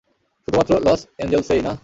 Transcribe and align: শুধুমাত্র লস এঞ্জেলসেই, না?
শুধুমাত্র 0.41 0.71
লস 0.85 1.01
এঞ্জেলসেই, 1.17 1.61
না? 1.61 1.71